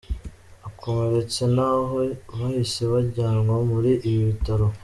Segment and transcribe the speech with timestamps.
[0.65, 1.97] Abakomeretse nabo
[2.39, 4.65] bahise bajyanwa muri ibi bitaro.